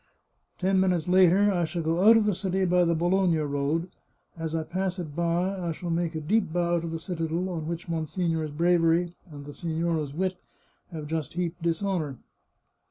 Ten 0.57 0.79
minutes 0.79 1.07
later 1.07 1.51
I 1.53 1.63
shall 1.63 1.83
go 1.83 2.01
out 2.09 2.17
of 2.17 2.25
the 2.25 2.33
city 2.33 2.65
by 2.65 2.85
the 2.85 2.95
Bologna 2.95 3.37
road; 3.37 3.87
as 4.35 4.55
I 4.55 4.63
pass 4.63 4.97
it 4.97 5.15
by 5.15 5.55
I 5.55 5.71
shall 5.73 5.91
make 5.91 6.15
a 6.15 6.19
deep 6.19 6.51
bow 6.51 6.79
to 6.79 6.87
the 6.87 6.97
citadel 6.97 7.47
on 7.49 7.67
which 7.67 7.87
mon 7.87 8.07
signore's 8.07 8.49
bravery 8.49 9.13
and 9.29 9.45
the 9.45 9.53
signora's 9.53 10.11
wit 10.15 10.37
have 10.91 11.05
just 11.05 11.33
heaped 11.33 11.61
dishonour. 11.61 12.17